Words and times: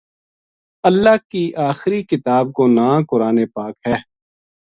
اللہ 0.89 1.15
کی 1.29 1.43
آخری 1.69 2.01
کتاب 2.09 2.45
کو 2.55 2.63
ناں 2.75 2.97
قرآن 3.09 3.37
پاک 3.55 3.73
ہے۔ 3.87 3.95